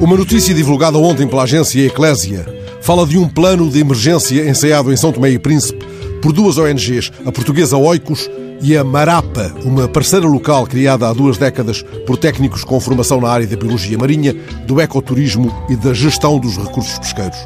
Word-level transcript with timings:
Uma 0.00 0.16
notícia 0.16 0.54
divulgada 0.54 0.96
ontem 0.96 1.28
pela 1.28 1.42
agência 1.42 1.86
Eclésia 1.86 2.46
fala 2.80 3.06
de 3.06 3.18
um 3.18 3.28
plano 3.28 3.68
de 3.68 3.80
emergência 3.80 4.48
ensaiado 4.48 4.90
em 4.90 4.96
São 4.96 5.12
Tomé 5.12 5.28
e 5.30 5.38
Príncipe 5.38 5.84
por 6.22 6.32
duas 6.32 6.56
ONGs, 6.56 7.12
a 7.26 7.30
portuguesa 7.30 7.76
Oicos 7.76 8.30
e 8.62 8.74
a 8.74 8.82
Marapa, 8.82 9.52
uma 9.62 9.86
parceira 9.86 10.26
local 10.26 10.66
criada 10.66 11.06
há 11.06 11.12
duas 11.12 11.36
décadas 11.36 11.84
por 12.06 12.16
técnicos 12.16 12.64
com 12.64 12.80
formação 12.80 13.20
na 13.20 13.28
área 13.28 13.46
da 13.46 13.56
biologia 13.56 13.98
marinha, 13.98 14.34
do 14.66 14.80
ecoturismo 14.80 15.54
e 15.68 15.76
da 15.76 15.92
gestão 15.92 16.38
dos 16.38 16.56
recursos 16.56 16.98
pesqueiros. 16.98 17.38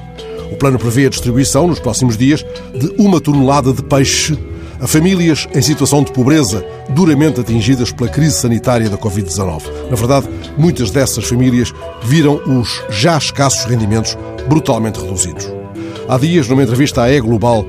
O 0.52 0.56
plano 0.56 0.78
prevê 0.78 1.06
a 1.06 1.10
distribuição, 1.10 1.66
nos 1.66 1.80
próximos 1.80 2.16
dias, 2.16 2.44
de 2.72 2.94
uma 2.96 3.20
tonelada 3.20 3.72
de 3.72 3.82
peixe 3.82 4.38
a 4.84 4.86
famílias 4.86 5.48
em 5.54 5.62
situação 5.62 6.02
de 6.02 6.12
pobreza, 6.12 6.62
duramente 6.90 7.40
atingidas 7.40 7.90
pela 7.90 8.10
crise 8.10 8.36
sanitária 8.36 8.90
da 8.90 8.98
Covid-19. 8.98 9.62
Na 9.88 9.96
verdade, 9.96 10.28
muitas 10.58 10.90
dessas 10.90 11.24
famílias 11.24 11.72
viram 12.02 12.34
os 12.46 12.82
já 12.90 13.16
escassos 13.16 13.64
rendimentos 13.64 14.14
brutalmente 14.46 15.00
reduzidos. 15.00 15.50
Há 16.06 16.18
dias, 16.18 16.46
numa 16.48 16.62
entrevista 16.62 17.02
à 17.02 17.10
E-Global, 17.10 17.64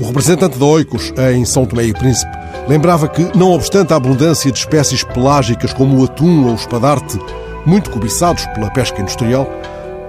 o 0.00 0.04
representante 0.04 0.60
da 0.60 0.64
Oicos, 0.64 1.12
em 1.34 1.44
São 1.44 1.66
Tomé 1.66 1.86
e 1.86 1.92
Príncipe, 1.92 2.30
lembrava 2.68 3.08
que, 3.08 3.36
não 3.36 3.50
obstante 3.50 3.92
a 3.92 3.96
abundância 3.96 4.52
de 4.52 4.58
espécies 4.60 5.02
pelágicas 5.02 5.72
como 5.72 5.98
o 5.98 6.04
atum 6.04 6.44
ou 6.44 6.52
o 6.52 6.54
espadarte, 6.54 7.18
muito 7.66 7.90
cobiçados 7.90 8.46
pela 8.54 8.70
pesca 8.70 9.02
industrial, 9.02 9.50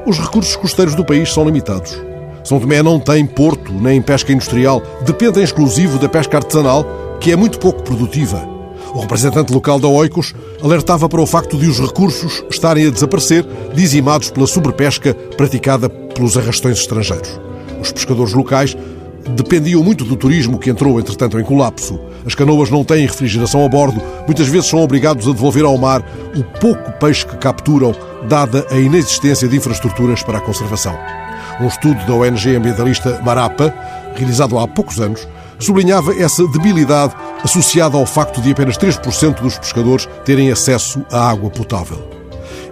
os 0.05 0.20
recursos 0.20 0.55
costeiros 0.55 0.93
do 0.93 1.03
país 1.03 1.34
são 1.34 1.43
limitados. 1.43 2.10
São 2.43 2.59
Tomé 2.59 2.81
não 2.81 2.99
tem 2.99 3.25
porto 3.25 3.71
nem 3.71 4.01
pesca 4.01 4.33
industrial, 4.33 4.81
depende 5.05 5.39
em 5.39 5.43
exclusivo 5.43 5.99
da 5.99 6.09
pesca 6.09 6.37
artesanal, 6.37 6.85
que 7.19 7.31
é 7.31 7.35
muito 7.35 7.59
pouco 7.59 7.83
produtiva. 7.83 8.49
O 8.93 8.99
representante 8.99 9.53
local 9.53 9.79
da 9.79 9.87
Oicos 9.87 10.33
alertava 10.61 11.07
para 11.07 11.21
o 11.21 11.25
facto 11.25 11.57
de 11.57 11.67
os 11.67 11.79
recursos 11.79 12.43
estarem 12.49 12.87
a 12.87 12.89
desaparecer, 12.89 13.45
dizimados 13.73 14.29
pela 14.29 14.48
sobrepesca 14.48 15.13
praticada 15.13 15.89
pelos 15.89 16.37
arrastões 16.37 16.79
estrangeiros. 16.79 17.39
Os 17.79 17.91
pescadores 17.91 18.33
locais 18.33 18.76
dependiam 19.29 19.83
muito 19.83 20.03
do 20.03 20.15
turismo 20.15 20.59
que 20.59 20.70
entrou, 20.70 20.99
entretanto, 20.99 21.39
em 21.39 21.43
colapso. 21.43 21.99
As 22.26 22.35
canoas 22.35 22.70
não 22.70 22.83
têm 22.83 23.05
refrigeração 23.05 23.63
a 23.65 23.70
bordo, 23.70 24.01
muitas 24.26 24.48
vezes 24.48 24.70
são 24.70 24.81
obrigados 24.81 25.27
a 25.27 25.31
devolver 25.31 25.63
ao 25.63 25.77
mar 25.77 26.03
o 26.35 26.43
pouco 26.59 26.91
peixe 26.93 27.26
que 27.26 27.37
capturam, 27.37 27.95
dada 28.27 28.65
a 28.70 28.76
inexistência 28.76 29.48
de 29.48 29.55
infraestruturas 29.55 30.21
para 30.21 30.39
a 30.39 30.41
conservação. 30.41 30.98
Um 31.62 31.67
estudo 31.67 32.04
da 32.07 32.15
ONG 32.15 32.55
ambientalista 32.55 33.21
Marapa, 33.23 33.71
realizado 34.15 34.57
há 34.57 34.67
poucos 34.67 34.99
anos, 34.99 35.27
sublinhava 35.59 36.12
essa 36.20 36.48
debilidade 36.48 37.15
associada 37.43 37.95
ao 37.95 38.05
facto 38.05 38.41
de 38.41 38.51
apenas 38.51 38.79
3% 38.79 39.41
dos 39.41 39.59
pescadores 39.59 40.09
terem 40.26 40.51
acesso 40.51 41.05
à 41.12 41.29
água 41.29 41.51
potável. 41.51 41.99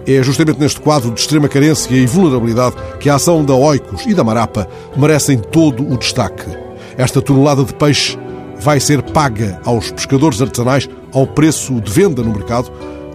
É 0.04 0.20
justamente 0.24 0.58
neste 0.58 0.80
quadro 0.80 1.12
de 1.12 1.20
extrema 1.20 1.48
carência 1.48 1.94
e 1.94 2.04
vulnerabilidade 2.04 2.74
que 2.98 3.08
a 3.08 3.14
ação 3.14 3.44
da 3.44 3.54
Oicos 3.54 4.04
e 4.06 4.12
da 4.12 4.24
Marapa 4.24 4.66
merecem 4.96 5.38
todo 5.38 5.88
o 5.88 5.96
destaque. 5.96 6.46
Esta 6.98 7.22
tonelada 7.22 7.62
de 7.62 7.72
peixe 7.72 8.18
vai 8.58 8.80
ser 8.80 9.02
paga 9.02 9.60
aos 9.64 9.92
pescadores 9.92 10.42
artesanais 10.42 10.88
ao 11.12 11.28
preço 11.28 11.80
de 11.80 11.92
venda 11.92 12.22
no 12.24 12.32
mercado 12.32 12.72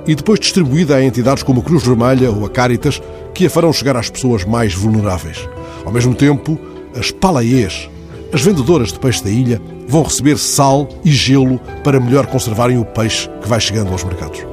e 0.08 0.16
depois 0.16 0.40
distribuída 0.40 0.96
a 0.96 1.04
entidades 1.04 1.44
como 1.44 1.60
a 1.60 1.64
Cruz 1.64 1.84
Vermelha 1.84 2.32
ou 2.32 2.46
a 2.46 2.50
Caritas, 2.50 3.02
que 3.34 3.46
a 3.46 3.50
farão 3.50 3.74
chegar 3.74 3.98
às 3.98 4.10
pessoas 4.10 4.46
mais 4.46 4.74
vulneráveis. 4.74 5.50
Ao 5.86 5.92
mesmo 5.92 6.16
tempo, 6.16 6.60
as 6.98 7.12
palaiês, 7.12 7.90
as 8.34 8.42
vendedoras 8.42 8.92
de 8.92 9.00
peixe 9.00 9.24
da 9.24 9.30
ilha, 9.30 9.62
vão 9.88 10.04
receber 10.04 10.38
sal 10.38 10.90
e 11.04 11.12
gelo 11.12 11.60
para 11.84 12.00
melhor 12.00 12.26
conservarem 12.26 12.78
o 12.78 12.86
peixe 12.86 13.30
que 13.42 13.48
vai 13.48 13.60
chegando 13.60 13.92
aos 13.92 14.04
mercados. 14.04 14.46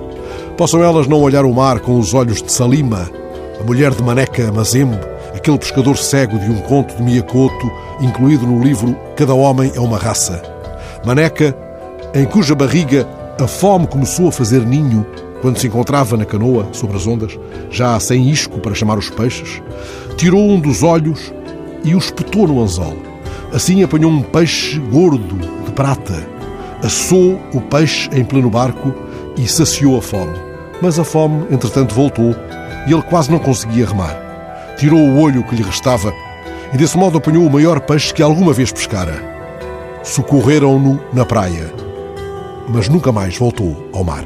Possam 0.56 0.82
elas 0.82 1.06
não 1.06 1.20
olhar 1.20 1.44
o 1.44 1.54
mar 1.54 1.80
com 1.80 1.98
os 1.98 2.12
olhos 2.12 2.42
de 2.42 2.52
Salima, 2.52 3.10
a 3.58 3.64
mulher 3.64 3.92
de 3.92 4.02
Maneca 4.02 4.52
Mazembe, 4.52 4.98
aquele 5.34 5.58
pescador 5.58 5.96
cego 5.96 6.38
de 6.38 6.50
um 6.50 6.60
conto 6.60 6.94
de 6.94 7.02
Miyakoto, 7.02 7.70
incluído 8.00 8.46
no 8.46 8.62
livro 8.62 8.94
Cada 9.16 9.34
Homem 9.34 9.72
é 9.74 9.80
uma 9.80 9.98
Raça. 9.98 10.42
Maneca, 11.04 11.56
em 12.14 12.24
cuja 12.26 12.54
barriga 12.54 13.08
a 13.40 13.46
fome 13.48 13.86
começou 13.86 14.28
a 14.28 14.32
fazer 14.32 14.64
ninho 14.64 15.06
quando 15.42 15.58
se 15.58 15.66
encontrava 15.66 16.16
na 16.16 16.24
canoa 16.24 16.68
sobre 16.70 16.96
as 16.96 17.06
ondas, 17.06 17.36
já 17.68 17.98
sem 17.98 18.30
isco 18.30 18.60
para 18.60 18.76
chamar 18.76 18.96
os 18.96 19.10
peixes, 19.10 19.60
tirou 20.16 20.48
um 20.48 20.60
dos 20.60 20.84
olhos 20.84 21.34
e 21.84 21.96
o 21.96 21.98
espetou 21.98 22.46
no 22.46 22.62
anzol. 22.62 22.96
Assim 23.52 23.82
apanhou 23.82 24.10
um 24.10 24.22
peixe 24.22 24.78
gordo 24.78 25.36
de 25.64 25.72
prata, 25.72 26.24
assou 26.80 27.40
o 27.52 27.60
peixe 27.60 28.08
em 28.12 28.24
pleno 28.24 28.48
barco 28.48 28.94
e 29.36 29.48
saciou 29.48 29.98
a 29.98 30.00
fome. 30.00 30.38
Mas 30.80 30.98
a 30.98 31.04
fome, 31.04 31.44
entretanto, 31.50 31.92
voltou 31.92 32.34
e 32.86 32.92
ele 32.92 33.02
quase 33.02 33.30
não 33.30 33.40
conseguia 33.40 33.86
remar. 33.86 34.16
Tirou 34.78 35.00
o 35.00 35.20
olho 35.20 35.42
que 35.42 35.56
lhe 35.56 35.62
restava 35.62 36.14
e 36.72 36.76
desse 36.76 36.96
modo 36.96 37.18
apanhou 37.18 37.44
o 37.44 37.50
maior 37.50 37.80
peixe 37.80 38.14
que 38.14 38.22
alguma 38.22 38.52
vez 38.52 38.70
pescara. 38.70 39.20
Socorreram-no 40.04 41.00
na 41.12 41.24
praia, 41.24 41.72
mas 42.68 42.88
nunca 42.88 43.10
mais 43.10 43.36
voltou 43.36 43.88
ao 43.92 44.04
mar. 44.04 44.24